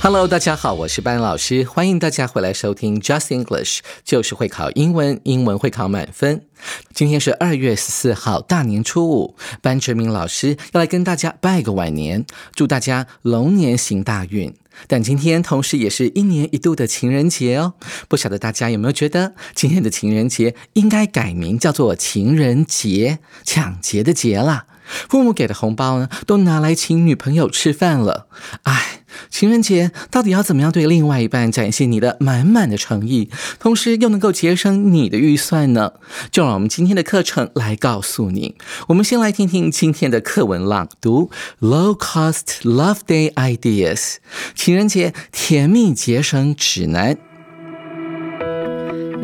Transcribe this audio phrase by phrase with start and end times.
[0.00, 6.46] Hello，大家好，我是班老师，欢迎大家回来收听 Just English，就是会考英文，英文会考满分。
[6.94, 12.24] 今天是二月十四号，大年初五，班哲明老师要来跟大家拜个晚年，
[12.54, 14.54] 祝大家龙年行大运。
[14.86, 17.74] 但今天同时也是一年一度的情人节哦，
[18.06, 24.66] 不晓得大家有没有觉得今天的情人节应该改名叫做情人节，抢劫的劫啦？
[25.08, 28.26] 父母给的红包呢，都拿来请女朋友吃饭了。
[28.62, 35.92] 哎，情人节到底要怎么样对另外一半展现你的满满的诚意，同时又能够节省你的预算呢？
[36.30, 38.56] 就让我们今天的课程来告诉你。
[38.88, 44.16] 我们先来听听今天的课文朗读：Low Cost Love Day Ideas，
[44.54, 47.27] 情人节甜蜜节省指南。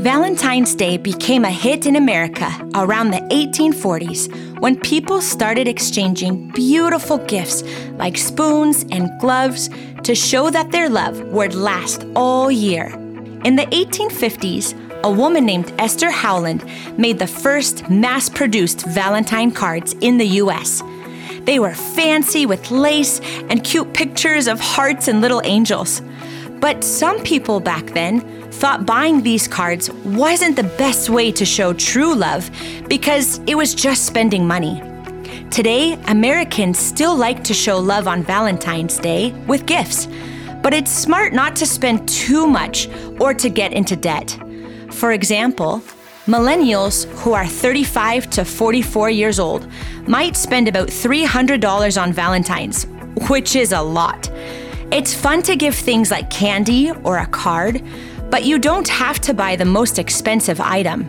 [0.03, 7.19] Valentine's Day became a hit in America around the 1840s when people started exchanging beautiful
[7.19, 9.71] gifts like spoons and gloves
[10.03, 12.87] to show that their love would last all year.
[13.45, 16.65] In the 1850s, a woman named Esther Howland
[16.99, 20.83] made the first mass produced Valentine cards in the US.
[21.43, 26.03] They were fancy with lace and cute pictures of hearts and little angels.
[26.61, 31.73] But some people back then thought buying these cards wasn't the best way to show
[31.73, 32.51] true love
[32.89, 34.81] because it was just spending money.
[35.51, 40.09] Today, Americans still like to show love on Valentine's Day with gifts,
[40.63, 42.89] but it's smart not to spend too much
[43.21, 44.39] or to get into debt.
[44.91, 45.83] For example,
[46.27, 49.69] millennials who are 35 to 44 years old
[50.07, 52.87] might spend about $300 on Valentine's,
[53.29, 54.31] which is a lot.
[54.93, 57.83] It's fun to give things like candy or a card,
[58.35, 61.09] but you don't have to buy the most expensive item.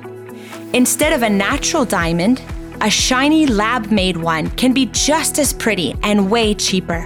[0.74, 2.40] Instead of a natural diamond,
[2.82, 7.04] a shiny lab made one can be just as pretty and way cheaper.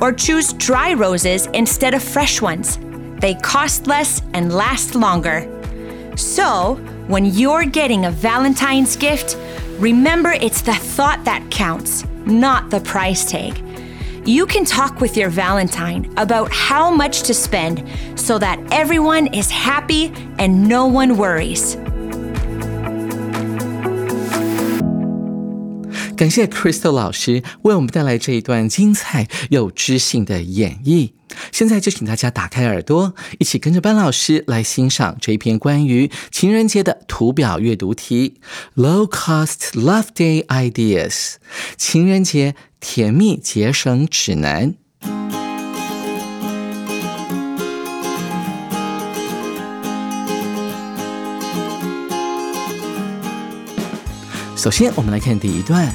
[0.00, 2.78] Or choose dry roses instead of fresh ones.
[3.20, 5.40] They cost less and last longer.
[6.14, 6.76] So,
[7.08, 9.36] when you're getting a Valentine's gift,
[9.80, 13.60] remember it's the thought that counts, not the price tag
[14.27, 17.83] You can talk with your Valentine about how much to spend
[18.15, 21.77] so that everyone is happy and no one worries.
[26.15, 31.11] 感谢 Crystal 老师为我们带来这一段精彩又知性的演绎。
[31.51, 38.35] 现在就请大家打开耳朵，一起跟着班老师来欣赏这一篇关于情人节的图表阅读题：
[38.75, 41.33] Low Cost Love Day Ideas，
[41.75, 44.75] 情人节 甜蜜节省指南。
[54.55, 55.93] 首先，我们来看第一段。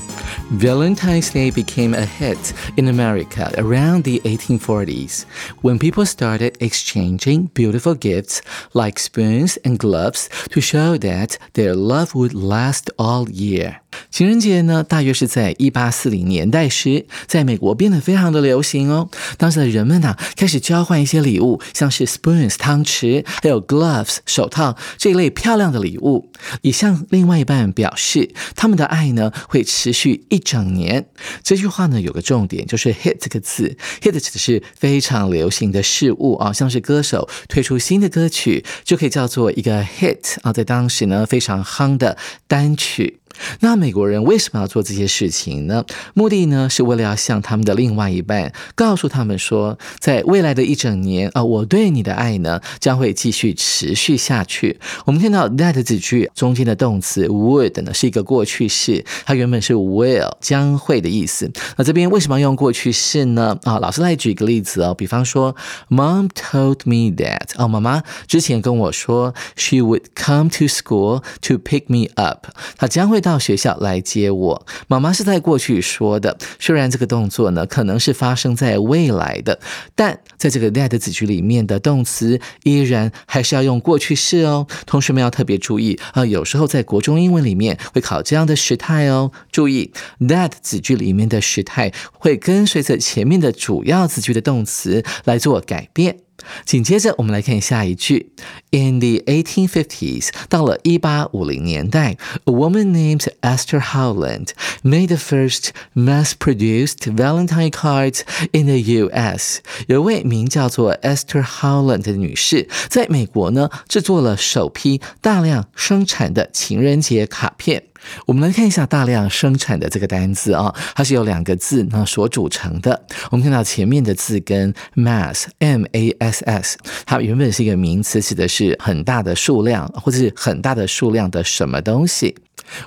[0.50, 5.24] Valentine's Day became a hit in America around the 1840s
[5.60, 8.40] when people started exchanging beautiful gifts
[8.72, 13.81] like spoons and gloves to show that their love would last all year.
[14.11, 19.09] 情人节呢，大约是在一八四零年代时，在美国变得非常的流行哦。
[19.37, 26.29] 当时的人们呢，开始交换一些礼物，像是 spoons 汤匙，还有 gloves 手套这一类漂亮的礼物，
[26.61, 31.07] 以向另外一半表示他们的爱呢会持续一整年。
[31.43, 43.19] 这句话呢有个重点，就是 hit 这个字，hit 指的是非常流行的事物啊，像是歌手推出新的歌曲，就可以叫做一个 hit 啊，在当时呢非常夯的单曲。
[43.61, 45.83] 那美国人为什么要做这些事情呢？
[46.13, 54.79] 目的呢，是为了要向他们的另外一半告诉他们说，在未来的一整年啊，我对你的爱呢，将会继续持续下去。
[55.05, 61.51] 我们看到 that 这句中间的动词 would 呢，是一个过去式，它原本是 will 将会的意思。
[61.77, 63.57] 那这边为什么要用过去式呢？
[63.63, 65.55] 啊，老师来举个例子哦，比方说
[65.89, 72.45] ，Mom told me that 哦，妈妈之前跟我说，she would come to school to pick me up，
[72.77, 73.22] 她将会。
[73.23, 74.65] 到学校来接我。
[74.87, 79.59] 妈妈是在过去说的，虽然这个动作呢可能是发生在未来的，
[79.95, 84.67] 但在这个 that 子句里面的动词依然还是要用过去式哦。
[84.85, 89.31] 同学们要特别注意啊，有时候在国中英文里面会考这样的时态哦。
[89.51, 96.17] 注意 that 子句里面的时态会跟随着前面的主要子句的动词来做改变。
[96.64, 98.32] 紧接着，我们来看下一句。
[98.70, 104.50] In the 1850s，到了一八五零年代，a woman named Esther Howland
[104.82, 108.20] made the first mass-produced Valentine cards
[108.52, 109.60] in the U.S.
[109.88, 117.84] 有一位名叫做 Esther Howland 的女士，在美国呢制作了首批大量生产的情人节卡片。
[118.25, 123.05] 我们来看一下大量生产的这个单字啊，它是由两个字那所组成的。
[123.31, 132.35] 我们看到前面的字跟 mass，m a s s，它原本是一个名词，指的是很大的数量或者是很大的数量的什么东西。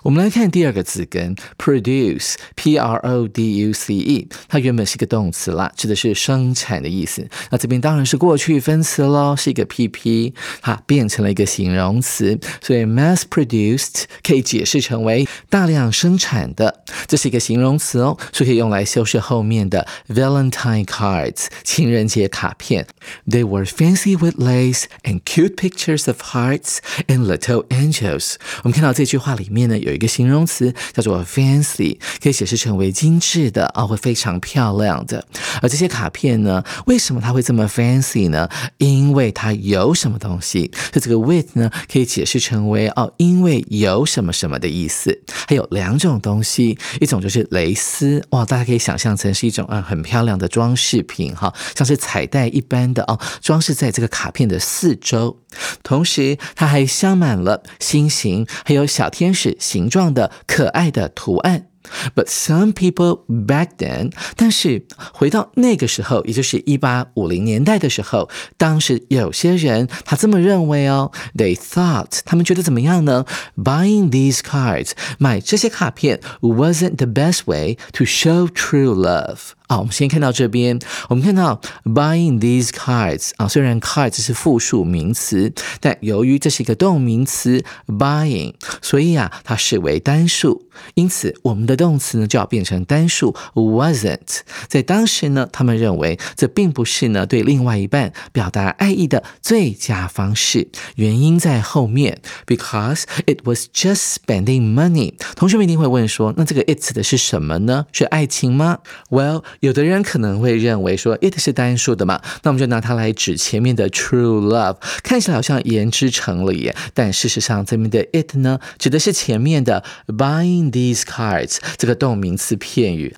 [0.03, 7.29] 我们来看第二个字根 produce，p r o d u c e，它原本是一个动词啦，指的是生产的意思。
[7.51, 10.33] 那这边当然是过去分词喽，是一个 P P，
[10.63, 22.87] 它变成了一个形容词，所以 mass produced 可以解释成为大量生产的，这是一个形容词哦，是可以用来修饰后面的 Valentine cards 情人节卡片。
[23.29, 28.37] They were fancy with lace and cute pictures of hearts and little angels。
[28.63, 29.66] 我们看到这句话里面。
[29.67, 35.25] 呢有一个形容词叫做 fancy，可以解释成为精致的啊，会非常漂亮的。
[35.63, 38.49] 而这些卡片呢，为什么它会这么 fancy 呢？
[38.79, 40.71] 因为它有什么东西？
[40.93, 45.23] 就这个 with 呢，可以解释成为哦，因为有什么什么的意思。
[45.49, 55.39] 还有两种东西，一种就是蕾丝哇，大家可以想象成是一种啊很漂亮的装饰品哈，像是彩带一般的哦，装饰在这个卡片的四周。
[55.83, 61.69] 同时，它还镶满了心形，还有小天使形状的可爱的图案。
[62.17, 71.13] But some people back then，但是回到那个时候，也就是一八五零年代的时候，当时有些人他这么认为哦。
[71.37, 73.25] They thought，他们觉得怎么样呢
[73.57, 79.53] ？Buying these cards，买这些卡片，wasn't the best way to show true love。
[79.67, 80.79] 啊，我们先看到这边，
[81.09, 94.41] 我们看到 buying these cards 啊，虽然 cards 是复数名词，但由于这是一个动名词 buying，所以啊，它视为单数，因此我们的动词呢就要变成单数 wasn't。
[94.69, 105.15] 在当时呢，他们认为这并不是呢对另外一半表达爱意的最佳方式，原因在后面，because it was just spending money。
[105.35, 107.87] 同学们一定会问说，那这个 it 指的是什么呢？
[107.91, 108.79] 是爱情吗
[109.11, 109.43] ？Well。
[109.61, 123.15] 有的人可能会认为说 it 是单数的嘛，那我们就拿它来指前面的 true love，看起来好像言之成理，但事实上这边的 it 呢，指的是前面的 buying these cards 这个动名词片语。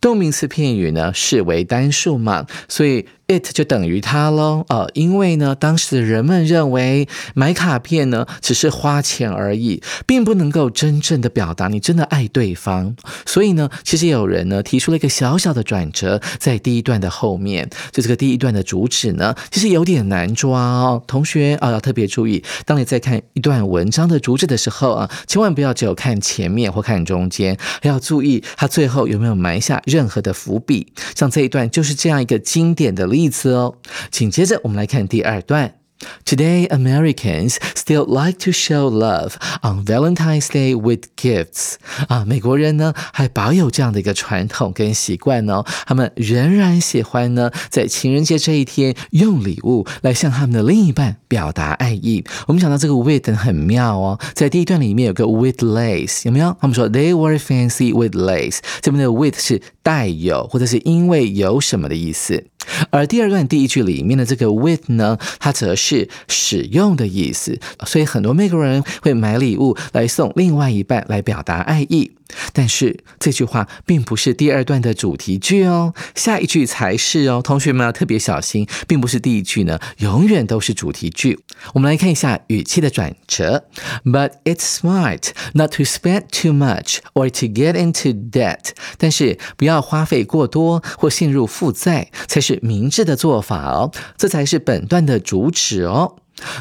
[0.00, 4.64] 动名词片语呢视为单数嘛，所以 it 就等于它喽。
[4.68, 12.96] 呃，因为呢，当时的人们认为买卡片呢只是花钱而已，并不能够真正的表达你真的爱对方。
[13.26, 21.02] 所以呢，其实有人呢提出了一个小小的转折，在第一段的后面，就这个第一段的主旨呢，其实有点难抓哦。
[21.06, 29.58] 同学啊，要特别注意，当你在看一段文章的主旨的时候啊，千万不要只有看前面或看中间，还要注意它最后有没有埋。
[29.58, 33.76] 下任何的伏笔，像这一段就是这样一个经典的例子哦。
[34.10, 35.76] 紧接着我们来看第二段。
[36.24, 39.32] Today, Americans still like to show love
[39.62, 41.74] on Valentine's Day with gifts.
[42.06, 52.24] 啊，美国人呢还保有这样的一个传统跟习惯哦，他们仍然喜欢呢在情人节这一天用礼物来向他们的另一半表达爱意。
[52.46, 56.56] 我们讲到这个 with 很妙哦，在第一段里面有个 with lace，有没有？
[56.60, 62.44] 他们说 they were fancy with lace，这边的 with 是带有或者是因为有什么的意思。
[62.90, 72.12] 而第二段第一句里面的这个 with 呢，它则是使用的意思，所以很多美国人会买礼物来送另外一半来表达爱意。
[72.52, 81.38] 但是这句话并不是第二段的主题句哦，下一句才是哦，同学们要特别小心，并不是第一句呢，永远都是主题句。
[81.72, 83.64] 我们来看一下语气的转折
[84.04, 88.72] ，But it's smart not to spend too much or to get into debt。
[88.98, 96.16] 但是不要要花费过多或陷入负债，才是明智的做法哦，这才是本段的主旨哦。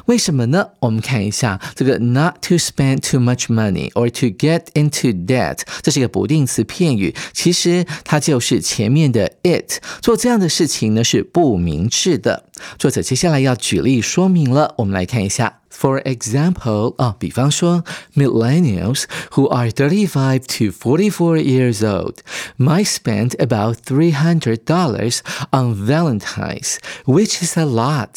[0.06, 0.70] 为什么呢？
[0.80, 9.80] 我们看一下这个 not to spend too much money or to get into debt，这是一个不定词片语，其实它就是前面的 it。
[10.02, 12.46] 做这样的事情呢是不明智的。
[12.80, 15.62] 作者接下来要举例说明了，我们来看一下。
[15.77, 17.83] For example, 啊，比方说，
[18.15, 22.17] millennials who are thirty-five to forty-four years old
[22.59, 25.21] might spend about three hundred dollars
[25.51, 28.11] on Valentine's, which is a lot.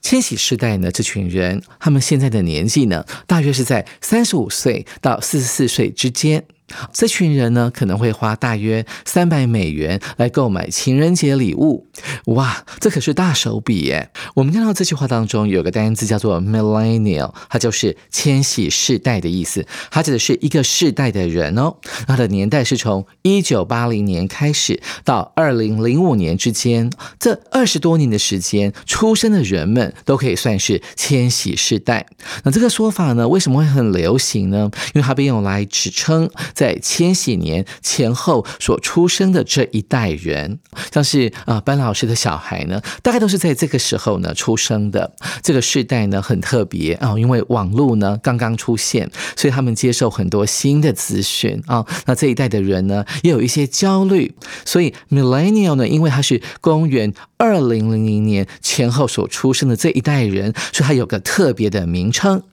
[0.00, 6.44] 千禧世代呢，这群人，他们现在的年纪呢，大约是在三十五岁到四十四岁之间。
[6.90, 11.85] 这群人呢，可能会花大约三百美元来购买情人节礼物。
[12.25, 14.09] 哇，这可是大手笔耶！
[14.35, 19.65] 我们看到这句话当中有个单词叫做 millennial，它就是千禧世代的意思。
[19.91, 21.75] 它指的是一个世代的人哦。
[22.07, 32.05] 它的年代是从一九八零年开始到二零零五年之间，这二十多年的时间，出生的人们都可以算是千禧世代。
[32.43, 34.69] 那这个说法呢，为什么会很流行呢？
[34.93, 36.29] 因为它被用来指称。
[36.53, 40.59] 在千禧年前后所出生的这一代人，
[40.91, 45.09] 像是啊班老老师的小孩呢，大概都是在这个时候呢出生的。
[45.41, 51.85] 这个世代呢很特别啊，因为网络呢刚刚出现，所以他们接受很多新的资讯啊。
[52.05, 62.43] 那这一代的人呢也有一些焦虑，所以 millennial 呢，因为他是公元二零零零年前后所出生的这一代人，所以他有个特别的名称。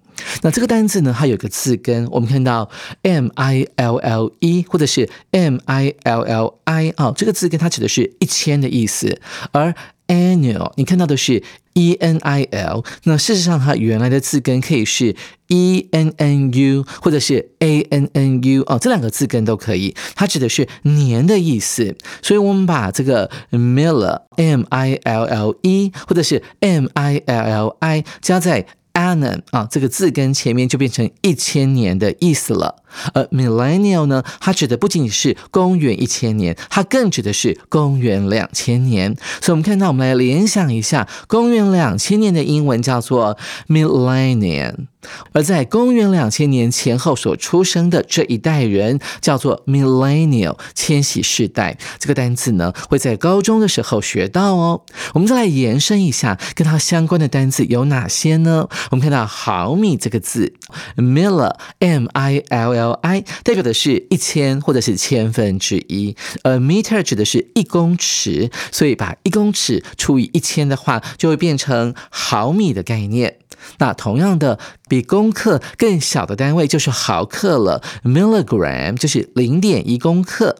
[0.43, 2.69] 那这个单字呢，它有个字根，我们看到
[3.03, 9.21] m i l l e 或者是 m i l l i 啊，这个字根它指的是一千的意思，
[9.53, 9.75] 而
[10.09, 11.43] annual 你看到的是
[11.73, 15.17] e n i l，那事实上它原来的字根可以是
[15.49, 25.57] e n n u 或者是 a n n u 哦，这两个字根都可以，它指的是年的意思，所以我们把这个 miller m i l l
[25.63, 32.77] e 或者是 m i l l i 加在 annum 啊，这个字跟前面就变成一千年的意思了。
[33.13, 39.15] 而 millennial 呢，它指的不仅仅是公元一千年，它更指的是公元两千年。
[39.41, 43.37] 所以，我们看到，我们来联想一下，公元两千年的英文叫做
[43.69, 44.87] millennium。
[45.33, 54.83] 而在公元两千年前后所出生的这一代人叫做 millennial 千禧世代，这个单词呢会在高中的时候学到哦。
[55.13, 58.69] 我们再来延伸一下，跟它相关的单词有哪些呢？
[58.91, 60.55] 我们看到毫米这个字
[60.97, 73.39] ，miller m i l l i 代表的是一千或者是千分之一，而 meter 指的是一公尺，所以把一公尺除以一千的话，就会变成毫米的概念。
[73.79, 80.57] 那同样的，比公克更小的单位就是毫克了，milligram 就是零点一公克。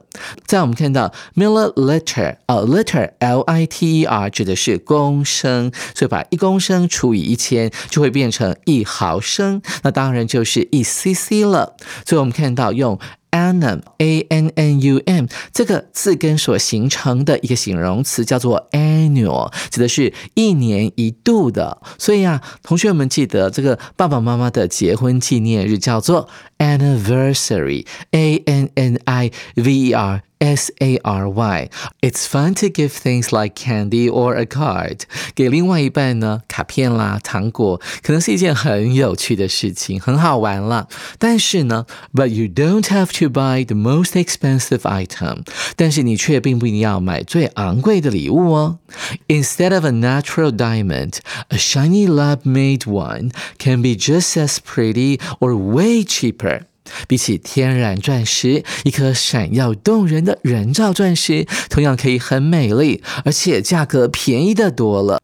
[0.47, 11.77] 在我们看到 milliliter 啊，liter l i t e r 指的是公升，所以把一公升除以一千就会变成一毫升，那当然就是一 cc 了。
[12.07, 12.99] 所以我们看到用。
[13.35, 21.83] Annum a n n u m 这个字根所形成的一个形容词叫做 annual，指的是一年一度的。
[21.99, 30.23] 所以啊，同学们记得这个爸爸妈妈的结婚纪念日叫做 anniversary，a n n i v e r。
[30.40, 31.70] S A R Y.
[32.02, 35.02] It's fun to give things like candy or a card.
[35.36, 40.88] 给另外一半呢，卡片啦、糖果，可能是一件很有趣的事情，很好玩了。
[41.18, 45.46] 但是呢，But you don't have to buy the most expensive item.
[45.76, 48.80] 但是你却并不一定要买最昂贵的礼物哦。
[49.28, 51.18] Instead of a natural diamond,
[51.50, 56.62] a shiny lab-made one can be just as pretty or way cheaper.
[57.09, 65.24] 比起天然钻石，一颗闪耀动人的人造钻石同样可以很美丽，而且价格便宜的多了。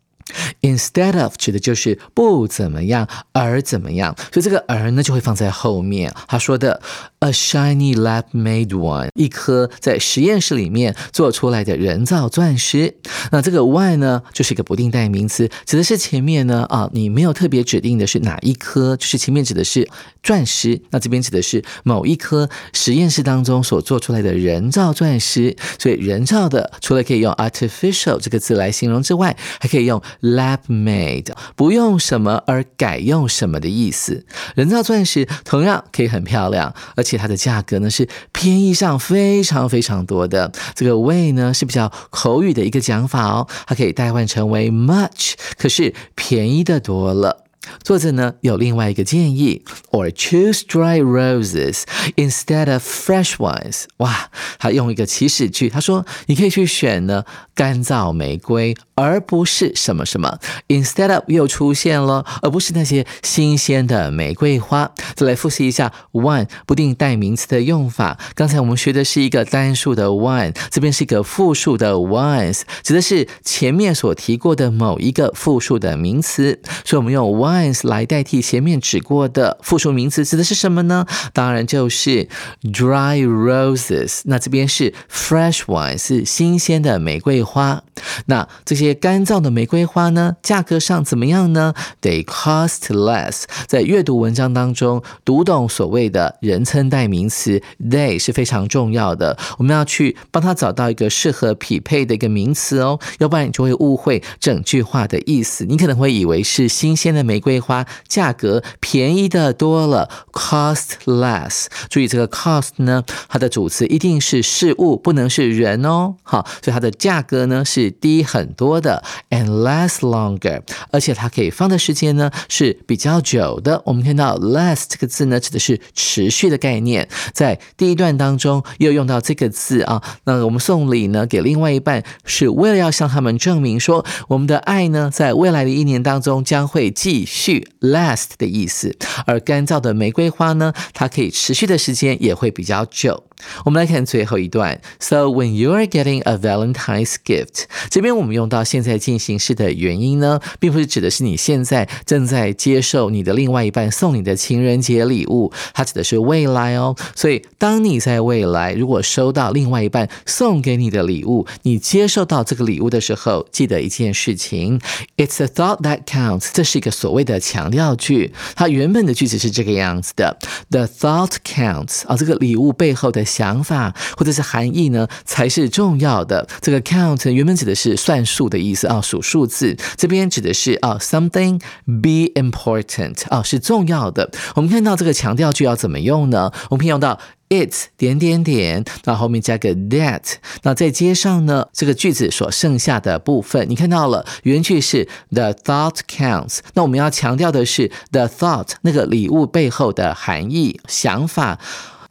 [0.62, 6.12] Instead of 指的就是不怎么样，而怎么样，所以这个而呢就会放在后面。
[6.26, 6.80] 他说的。
[7.22, 12.94] A shiny lab-made one，一颗在实验室里面做出来的人造钻石。
[13.30, 19.86] 那这个 one 呢，就是一个不定代名词，指的是前面呢啊，你没有特别指定的是哪一颗，就是前面指的是
[20.22, 25.54] 钻石，那这边指的是某一颗实验室当中所做出来的人造钻石。
[25.78, 34.26] 所以人造的，除了可以用 artificial 这个字来形容之外，还可以用 lab App made 不用什么而改用什么的意思。
[34.56, 37.20] 人造钻石同样可以很漂亮，而且。
[37.20, 47.44] 它的价格呢是偏宜上非常非常多的，这个 way 呢是比较口语的一个讲法哦，它可以代换成为 much，可是便宜的多了。
[47.82, 51.82] 作者呢有另外一个建议，or choose dry roses
[52.16, 53.84] instead of fresh ones。
[53.98, 57.24] 哇，他用一个祈使句，他说你可以去选呢
[57.54, 60.38] 干燥玫瑰，而不是什么什么。
[60.68, 64.90] instead of 又出现了，而不是那些新鲜的玫瑰花。
[65.14, 68.18] 再来复习一下 one 不定代名词的用法。
[68.34, 76.58] 刚才我们学的是一个单数的 one，这边是一个复数的 ones，指的是前面所提过的某一个复数的名词。
[76.84, 77.49] 所以我们用 one。
[77.50, 81.06] Wines 来代替前面指过的复数名词，指的是什么呢？
[81.32, 82.28] 当然就是
[82.62, 84.20] dry roses。
[84.24, 87.82] 那这边是 fresh one 是新鲜的玫瑰花。
[88.26, 93.44] 那这些干燥的玫瑰花呢，价格上怎么样呢？They cost less。
[93.66, 99.36] 在阅读文章当中，读懂所谓的人称代名词 they 是非常重要的。
[99.58, 105.64] 我们要去帮他找到一个适合匹配的一个名词哦，要不然你就会误会整句话的意思。
[105.64, 111.66] 你可能会以为是新鲜的玫瑰花，价格便宜的多了，cost less。
[111.88, 116.14] 注意这个 cost 呢，它的主词一定是事物，不能是人哦。
[116.22, 120.62] 好，所以它的价格呢是低很多的，and last longer。
[120.90, 123.82] 而且它可以放的时间呢是比较久的。
[123.86, 130.02] 我们看到 last 这个字呢，指的是持续的概念，在第一段当中又用到这个字啊。
[130.24, 138.96] 那我们送礼呢给另外一半，是为了要向他们证明说，我们的爱呢在未来的一年当中将会继续 last 的意思。
[139.24, 143.22] 而干燥的玫瑰花呢，它可以持续的时间也会比较久。
[143.64, 144.80] 我们来看最后一段。
[144.98, 156.96] So when you are getting a Valentine's gift，这边我们用到现在进行式的原因呢，并不是指的是你现在正在接受你的另外一半送你的情人节礼物，它指的是未来哦。
[157.14, 164.80] 所以当你在未来如果收到另外一半送给你的礼物，你接受到这个礼物的时候，记得一件事情
[165.16, 166.50] ：It's a thought that counts。
[166.52, 170.36] 这是一个所谓的强调句，它原本的句子是这个样子的
[170.70, 172.06] ：The thought counts。
[172.06, 173.24] 啊，这个礼物背后的。
[173.30, 176.48] 想法或者是含义呢，才是重要的。
[176.60, 179.76] 这个 count 原本指的是算数的意思啊，数数字。
[179.96, 184.30] 这边指的是啊，something be important 啊，是重要的。
[184.56, 186.50] 我们看到这个强调句要怎么用呢？
[186.70, 190.22] 我们可以用到 it 点点点，那后面加个 that，
[190.62, 193.68] 那再接上呢这个句子所剩下的部分。
[193.68, 201.58] 你看到了原句是 the thought counts，那我们要强调的是 the thought 那个礼物背后的含义、想法。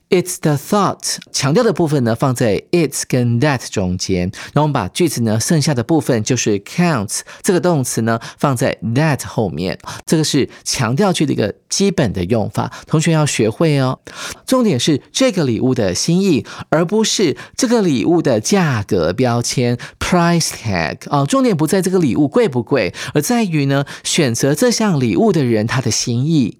[0.10, 14.00] It's the thought，强调的部分呢放在 it's 跟 that 中间，然后我们把句子呢剩下的部分就是 count 这个动词呢放在 that 后面，这个是强调句的一个基本的用法，同学要学会哦。
[14.48, 21.24] 重点是这个礼物的心意，而不是这个礼物的价格标签 price tag 啊。
[21.28, 26.58] 重点不在这个礼物贵不贵，而在于呢选择这项礼物的人他的心意。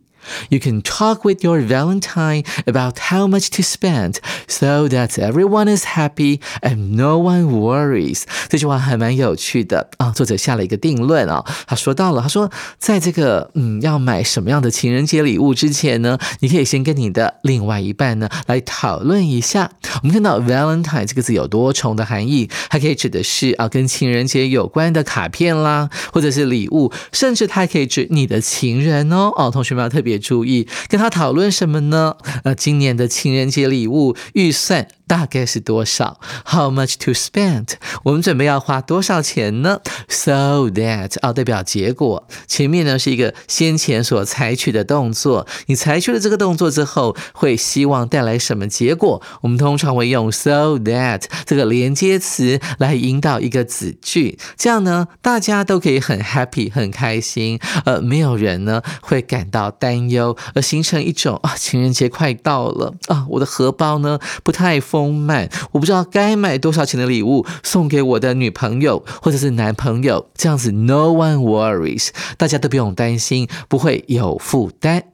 [0.50, 5.86] You can talk with your Valentine about how much to spend so that everyone is
[5.96, 8.24] happy and no one worries。
[8.50, 19.72] 这句话还蛮有趣的啊，作者下了一个定论啊，他说到了，他说在这个嗯要买什么样的情人节礼物之前呢，你可以先跟你的另外一半呢来讨论一下。
[20.02, 29.32] 我们看到 Valentine 这个字有多重的含义，它可以指的是啊跟情人节有关的卡片啦，或者是礼物，甚至它还可以指你的情人哦。
[29.36, 30.09] 哦，同学们要特别。
[30.10, 32.16] 也注意，跟他讨论什么呢？
[32.44, 34.88] 呃，今年的情人节礼物预算。
[35.10, 37.70] 大概是多少？How much to spend？
[38.04, 42.28] 我们准备要花多少钱呢？So that 啊，代表结果。
[42.46, 49.20] 前面呢是一个先前所采取的动作，你采取了这个动作之后，会希望带来什么结果？
[49.42, 64.99] 我们通常会用 so that 这个连接词来引导一个子句，这样呢，大家都可以很 happy 很开心，呃，没有人呢会感到担忧，而形成一种啊，情人节快到了啊，我的荷包呢不太丰。
[65.00, 75.06] 丰满，我不知道该买多少钱的礼物送给我的女朋友或者是男朋友，这样子 no one worries，大家都不用担心，不会有负担。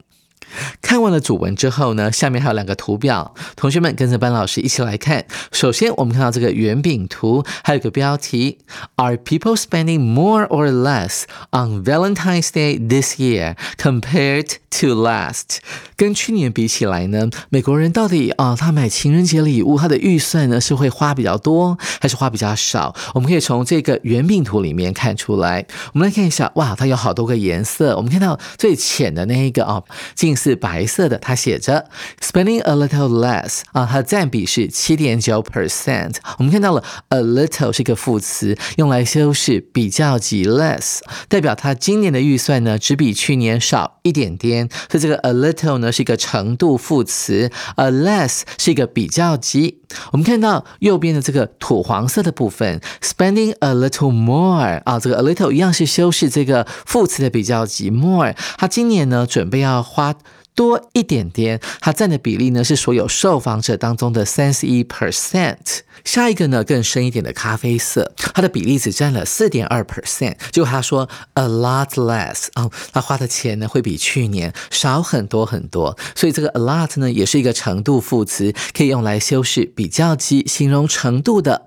[0.80, 5.26] 看完了主文之后呢，下面还有两个图表，同学们跟着班老师一起来看。
[5.52, 8.58] 首先，我们看到这个圆饼图，还有个标题
[8.94, 15.58] ：Are people spending more or less on Valentine's Day this year compared to last？
[15.96, 22.94] 跟去年比起来呢，美国人到底啊，他买情人节礼物，他的预算呢是会花比较多，还是花比较少？
[23.14, 25.66] 我们可以从这个圆饼图里面看出来。
[25.92, 27.96] 我们来看一下，哇，它有好多个颜色。
[27.96, 29.82] 我们看到最浅的那一个啊，
[30.14, 30.36] 近。
[30.36, 31.88] 是白色的，它写着
[32.20, 36.16] spending a little less 啊，它的占比是七点九 percent。
[36.36, 40.98] 我们看到了 a little 是一个副词，用来修饰比较级 less，
[41.30, 44.68] 代表他今年的预算呢只比去年少一点点。
[44.90, 49.80] 所以这个 a little 呢是一个程度副词，a less 是一个比较级。
[50.12, 58.34] 我们看到右边的这个土黄色的部分，spending a little more 啊，这个 a little 一样是修饰这个副词的比较级 more。
[58.58, 60.14] 他今年呢准备要花。
[60.56, 65.80] 多一点点，它占的比例呢是所有受访者当中的三十一 percent。
[66.04, 70.36] 下一个呢更深一点的咖啡色，它的比例只占了四点二 percent。
[70.50, 75.96] 就他说 a lot less 哦，他花的钱呢会比去年少很多很多。
[76.14, 81.65] 所以这个 a lot 呢也是一个程度副词，可以用来修饰比较级，形容程度的。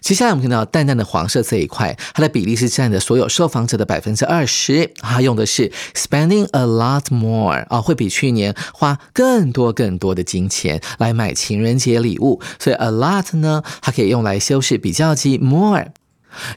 [0.00, 4.92] 接下来我们看到淡淡的黄色这一块，它的比例是占的所有受访者的百分之二十。
[5.00, 12.40] 它用的是 spending a lot more 啊，会比去年花更多更多的金钱来买情人节礼物。
[12.58, 15.88] 所以 a lot 呢，它可以用来修饰比较级 more。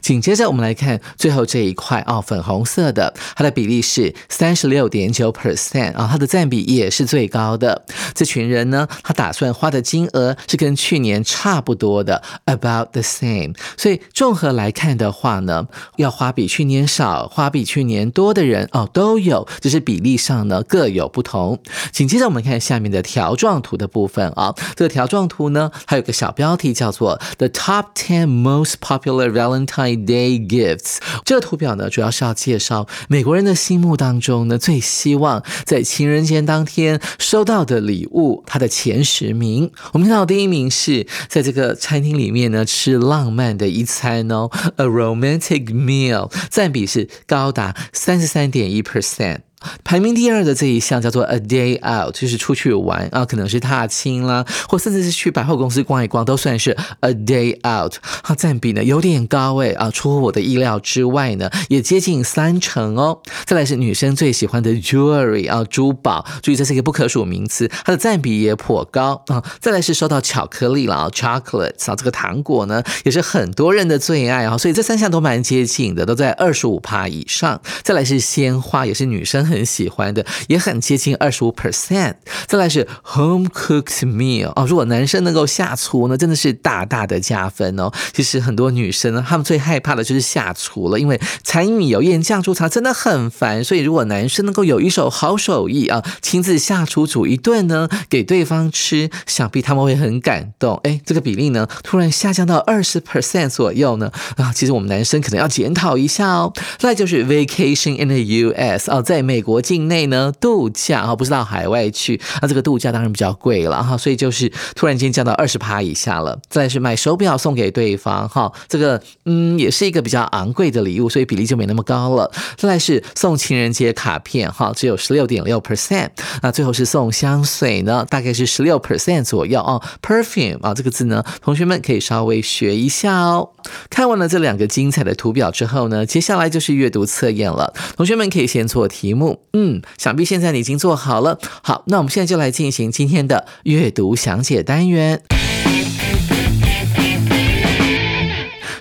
[0.00, 7.84] 紧接着，我们来看最后这一块哦，粉红色的，它的比例是三十六点九 percent 啊，它的占比也是最高的。
[8.14, 13.54] 这群人呢，他打算花的金额是跟去年差不多的，about the same。
[13.76, 15.66] 所以综合来看的话呢，
[15.96, 21.58] 要花比去年少、花比去年多的人哦都有，只是比例上呢各有不同。
[21.92, 29.69] 紧接着我们看下面的条状图的部分啊，这个条状图呢，还有个小标题叫做 The Top Ten Most Popular Valentine。
[29.70, 39.70] Time Day Gifts 这个图表呢，主要是要介绍美国人的心目当中呢，最希望在情人节当天收到的礼物，它的前十名。
[39.92, 49.49] 我们看到第一名是在这个餐厅里面呢吃浪漫的一餐哦，a romantic meal，占比是高达三十三点一 percent。
[49.84, 57.94] 排名第二的这一项叫做 a day out，就是出去玩啊，可能是踏青啦，或甚至是去百货公司逛一逛，都算是 a day out。
[58.22, 63.20] 它占比呢有点高诶啊，出乎我的意料之外呢，也接近三成哦。
[63.44, 69.42] 再来是女生最喜欢的 jewelry 啊，珠宝，注意这是一个不可数名词，它的占比也颇高啊。
[69.58, 77.60] 再来是收到巧克力了啊，chocolate 啊，这个糖果呢也是很多人的最爱啊，所以这三项都蛮接近的，都在二十五趴以上。
[77.82, 79.49] 再来是鲜花，也是女生。
[79.50, 82.14] 很喜欢的，也很接近二十五 percent。
[82.46, 87.90] 再来是 home cooked meal 哦，如果男生能够下厨呢，真的是大大的加分哦。
[88.12, 93.64] 其实很多女生呢，她们最害怕的就是下厨了，因为柴米油盐酱醋茶真的很烦。
[93.64, 100.78] 所以如果男生能够有一手好手艺啊，亲自下厨煮一顿呢，给对方吃，想必他们会很感动。
[100.84, 106.52] 哎，这个比例呢，突然下降到二十 percent 左右呢，啊，其实我们男生可能要检讨一下哦。
[106.78, 108.88] 再就是 vacation in the U.S.
[108.88, 109.39] 哦，在美。
[109.40, 116.38] 美国境内呢度假哈，不是到海外去，那这个度假当然比较贵了哈，所以就是突然间降到二十趴以下了。
[116.50, 122.30] 再是买手表送给对方哈，这个嗯也是一个比较昂贵的礼物，所以比例就没那么高了。
[122.58, 126.10] 再来是送情人节卡片哈，只有十六点六 percent。
[126.42, 129.80] 那最后是送香水呢，大概是十六 percent 左右哦。
[130.02, 133.48] perfume 啊这个字呢，同学们可以稍微学一下哦。
[133.88, 137.72] 看完了这两个精彩的图表之后呢，接下来就是阅读测验了。
[137.96, 139.29] 同学们可以先做题目。
[139.52, 141.38] 嗯，想必现在你已经做好了。
[141.62, 145.22] 好，那我们现在就来进行今天的阅读详解单元。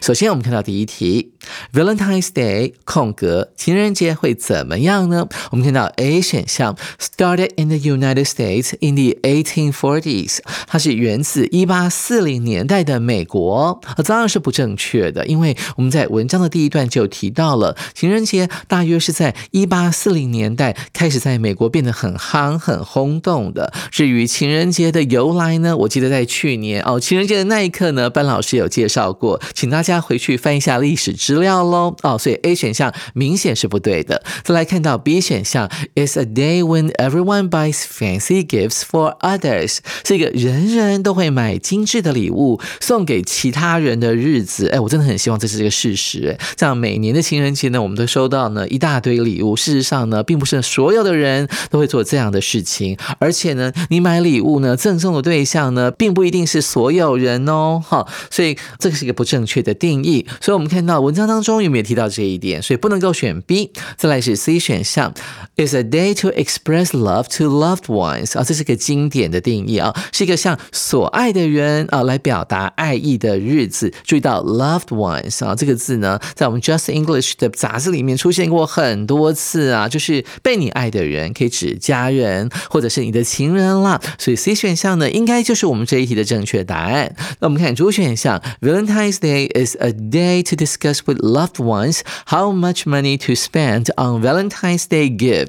[0.02, 1.34] 首先，我们看到第一题
[1.74, 5.28] ，Valentine's Day 空格情人节会怎么样呢？
[5.52, 23.72] 我们看到 A 选项，started in the United States in the 1840s，它是源自一八四零年代的美国，啊，当然是不正确的，因为我们在文章的第一段就提到了情人节大约是在一八四零年代开始在美国变得很夯、很轰动的。
[23.92, 30.00] 至于情人节的由来呢，我记得在去年哦，情人节的那一刻呢，班老师有介绍过，请大家。
[30.00, 31.96] 回去翻一下历史资料喽。
[32.02, 34.24] 哦，所以 A 选项明显是不对的。
[34.44, 44.68] 再来看到 B 选项，It's a day when everyone buys fancy gifts for others，是一个人人都会买精致的礼物送给其他人的日子。
[44.70, 46.30] 哎，我真的很希望这是这个事实。
[46.30, 49.56] 哎，这样每年的情人节呢，我们都收到呢一大堆礼物。
[49.56, 52.98] 事实上呢，并不是所有的人都会做这样的事情。
[53.20, 57.82] 而且呢，你买礼物呢，赠送的对象呢，并不一定是所有人哦。
[57.86, 59.74] 好，所以这个是一个不正确的。
[59.74, 62.62] 定义，所以我们看到文章当中有没有提到这一点？
[62.62, 63.72] 所以不能够选 B。
[63.98, 65.14] 再来是 C 选项
[65.60, 73.94] ，is a day to express love to loved ones 啊，这是个经典的定义啊，是一个向所爱的人啊来表达爱意的日子。
[74.04, 84.00] 注意到 loved ones 啊这个字呢，在我们 Just English 的杂志里面出现过很多次啊，就是被你爱的人可以指家人或者是你的情人啦。
[84.18, 87.16] 所以 C 选项呢，应该就是我们这一题的正确答案。
[87.40, 94.22] 那我们看主选项，Valentine's Day is a day to discuss with loved ones how much money to spend on
[94.22, 95.49] Valentine's Day gift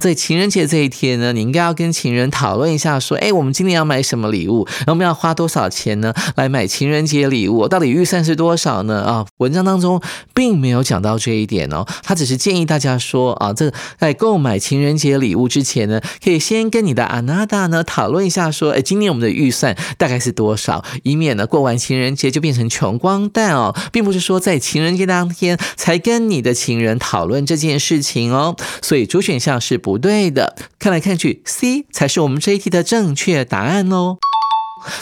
[0.00, 4.66] 在情人节这一天呢，你应该要跟情人讨论一下，说，哎，我们今年要买什么礼物？
[4.78, 6.12] 然后我们要花多少钱呢？
[6.36, 9.02] 来买情人节礼物，到底预算是多少呢？
[9.02, 10.00] 啊，文章当中
[10.34, 34.18] 并没有讲到这一点哦，他只是建议大家说，啊，这在购买情人节礼物之前呢，可以先跟你的阿娜达呢讨论一下，说，哎，今年我们的预算大概是多少，以免呢过完情人节就变成穷光蛋哦，并不是说在情人节当天才跟你的情人讨论这件事情哦，所以主选项是不对的，看来看去，C 才是我们这一题的正确答案哦。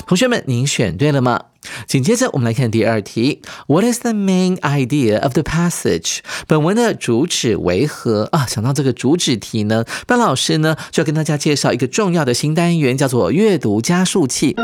[0.06, 1.40] 同学们，您选对了吗？
[1.86, 6.20] 紧接着我们来看第二题，What is the main idea of the passage？
[6.46, 8.46] 本文的主旨为何啊？
[8.46, 14.56] 想到这个主旨题呢，班老师呢就要跟大家介绍一个重要的新单元，叫做阅读加速器。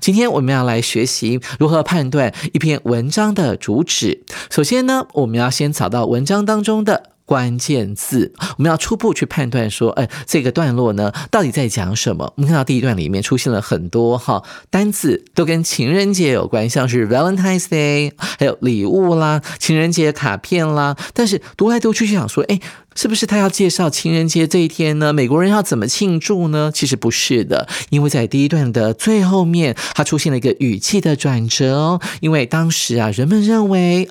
[0.00, 4.22] 今天我们要来学习如何判断一篇文章的主旨。
[4.50, 7.11] 首先呢，我们要先找到文章当中的。
[7.32, 12.30] 关键字，我们要初步去判断说，哎，这个段落呢，到底在讲什么？
[12.36, 20.94] 我们看到第一段里面出现了很多哈单字，都跟情人节有关，像是 Valentine's Day，还有礼物啦，情人节卡片啦。
[21.14, 22.60] 但是读来读去就想说，哎，
[22.94, 25.14] 是不是他要介绍情人节这一天呢？
[25.14, 26.70] 美国人要怎么庆祝呢？
[26.74, 31.98] 其实不是的，因为在第一段的最后面，它出现了一个语气的转折哦。
[32.20, 34.06] 因为当时啊，人们认为。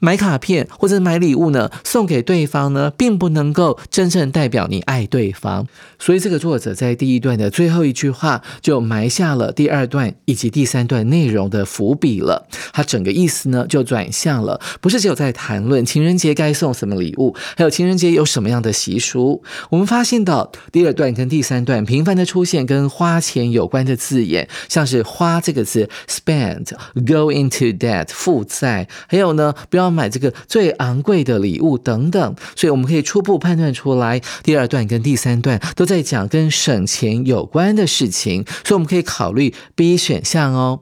[0.00, 5.66] 买卡片或者买礼物呢，送给对方呢，并不能够真正代表你爱对方。
[5.98, 12.46] 所以这个作者在第一段的最后一句话就埋下了第二段以及第三段内容的伏笔了。
[12.74, 19.42] 他整个意思呢就转向了，不是只有在谈论情人节该送什么礼物，还有情人节有什么样的习俗。
[19.70, 29.83] 我们发现到第二段跟第三段频繁的出现跟花钱有关的字眼，像是花这个字，spend，go into debt，负债，还有呢，不要。
[29.84, 40.80] 要买这个最昂贵的礼物等等，所以我们可以初步判断出来，第二段跟第三段都在讲跟省钱有关的事情，所以我们可以考虑 B 选项哦。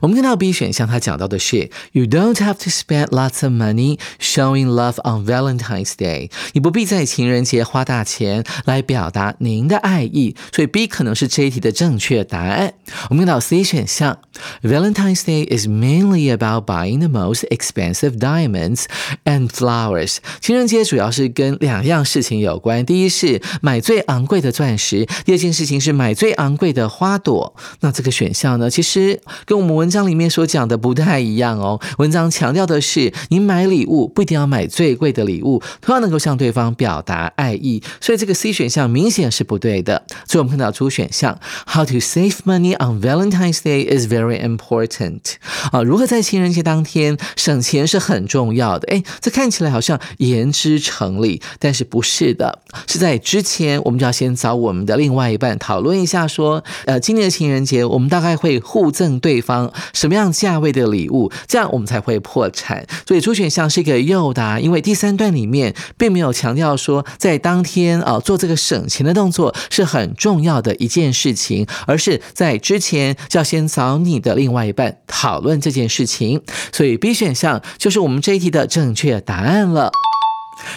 [0.00, 5.92] 我们看到 B 选项，它讲到的是 You don't have to spend lots of money showing love on Valentine's
[5.92, 6.30] Day。
[6.52, 12.74] 你不必在情人节花大钱来表达您的爱意，所以 B 可能是这一题的正确答案。
[13.08, 14.18] 我们看到 C 选项
[14.62, 18.84] ，Valentine's Day is mainly about buying the most expensive diamonds
[19.24, 20.16] and flowers。
[20.40, 27.54] 情人节主要是跟两样事情有关，第一是买最昂贵的钻石，第二件事情是买最昂贵的花朵。
[27.80, 31.78] 那这个选项呢，其实跟我们文章里面所讲的不太一样哦。
[31.98, 37.82] 文章强调的是，你买礼物不一定要买最贵的礼物，同样能够向对方表达爱意。
[38.00, 40.02] 所以这个 C 选项明显是不对的。
[40.26, 45.34] 所以我们看到主选项，How to save money on Valentine's Day is very important。
[45.72, 48.88] 啊，如何在情人节当天省钱是很重要的。
[48.90, 52.60] 哎，这看起来好像言之成理，但是不是的。
[52.86, 59.49] 是在之前，我们就要先找我们的另外一半讨论一下，说，呃，今年的情人节我们大概会互赠对方。
[59.50, 62.86] 方什么样价位的礼物，这样我们才会破产。
[63.06, 76.40] 所以主选项是一个诱答，因为第三段里面并没有强调说在当天啊做这个省钱的动作是很重要的一件事情，而是在之前就要先找你的另外一半讨论这件事情。
[76.72, 79.90] 所以 B 选项就是我们这一题的正确答案了。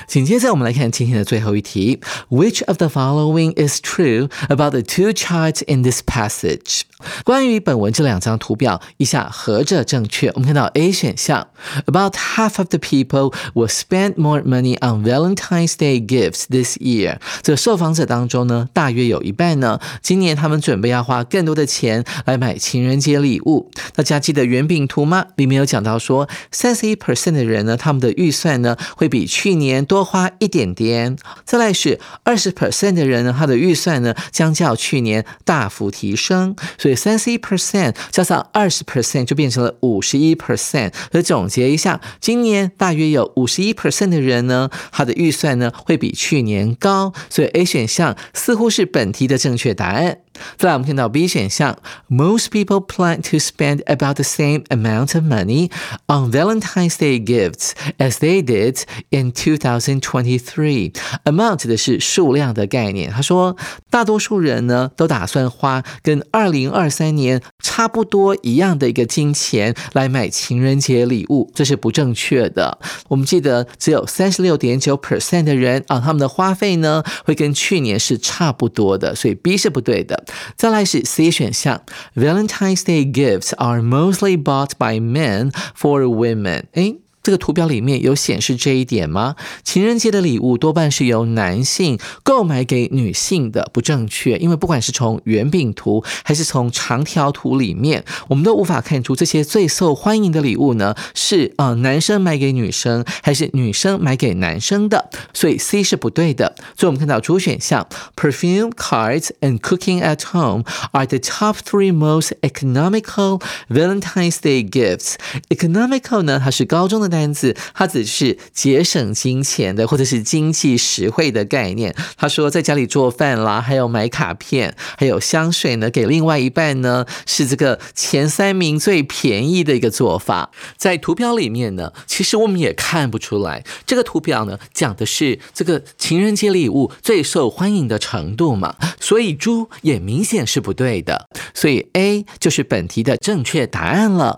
[0.07, 6.83] 紧接着，我们来看今天的最后一题：Which of the following is true about the two charts in this passage？
[7.23, 10.29] 关于本文这两张图表，以下何者正确？
[10.35, 11.47] 我们看到 A 选项
[11.85, 17.17] ：About half of the people will spend more money on Valentine's Day gifts this year。
[17.41, 23.69] 这受访者当中呢，大约有一半呢，今年他们准备要花更多的钱来买情人节礼物。
[23.95, 25.25] 大家记得圆饼图吗？
[25.35, 31.17] 里面有讲到说，三十一 percent 的人呢，他们的预算呢，会比去年多花一点点。
[31.45, 36.55] 再来是二十 percent 的人呢，他的预算呢，将较去年大幅提升。
[36.77, 40.92] 所以三十一 percent 加上二十 percent 就变成了五十一 percent。
[41.10, 47.12] 所以总结一下，今年大约有五十一 percent 的人呢，他的预算呢会比去年高。
[47.30, 50.18] 所以 A 选项似乎是本题的正确答案。
[50.56, 51.78] 再来，我们看到 B 选项，
[52.08, 55.68] Most people plan to spend about the same amount of money
[56.06, 60.92] on Valentine's Day gifts as they did in 2023.
[61.24, 63.10] Amount 的是数量的概念。
[63.10, 63.56] 他说，
[63.90, 72.77] 大多数人呢都打算花跟二零 二三年差不多一样的一个金钱来买情人节礼物，这是不正确的。
[73.07, 80.25] 我们记得只有三十六点九 percent 的人啊，他们的花费呢会跟去年是差不多的，所以 B 是不对的。
[80.57, 81.81] 再来是 C 选项
[82.15, 86.63] ，Valentine's Day gifts are mostly bought by men for women。
[86.73, 89.37] 诶这个图表里面有显示这一点吗？
[89.63, 94.35] 情人节的礼物多半是由男性购买给女性的，不正确。
[94.39, 105.09] 因为不管是从圆饼图还是从长条图里面，我们都无法看出这些最受欢迎的礼物呢是啊男生买给女生还是女生买给男生的。
[105.33, 106.53] 所以 C 是不对的。
[106.77, 115.13] 所以我们看到主选项，perfume, cards, and cooking at home are the top three most economical Valentine's Day gifts.
[115.47, 117.12] Economical 呢，它是高中的。
[117.13, 121.95] 单字，它只是节省金钱的，或者是经济实惠的概念。
[122.17, 130.49] 他说，在家里做饭啦，还有买卡片，还有香水呢，给另外一半呢，是这个前三名最便宜的一个做法。
[130.75, 141.29] 在图表里面呢，其实我们也看不出来，这个图表呢讲的是这个情人节礼物最受欢迎的程度嘛，所以猪也明显是不对的。
[141.53, 144.35] 所以 A 就是本题的正确答案了。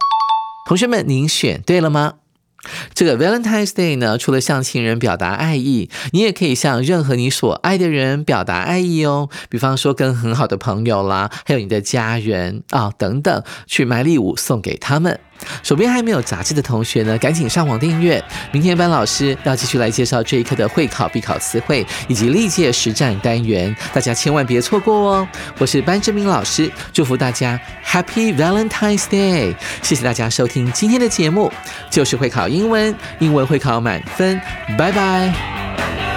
[0.67, 2.15] 同学们，您选对了吗？
[2.93, 9.29] 这个 Valentine's Day 呢，除了向情人表达爱意，你也可以向任何你所爱的人表达爱意哦。
[9.49, 15.19] 比方说，跟很好的朋友啦，还有你的家人啊等等，去买礼物送给他们。
[15.61, 18.23] 手边还没有杂志的同学呢，赶紧上网订阅。
[18.51, 25.27] 明天班老师要继续来介绍这一课的会考必考词汇以及历届实战单元，大家千万别错过哦。
[25.57, 29.55] 我是班志明老师，祝福大家 Happy Valentine's Day！
[29.81, 31.51] 谢谢大家收听今天的节目，
[31.89, 34.39] 就是会考英文，英文会考满分，
[34.77, 36.14] 拜拜。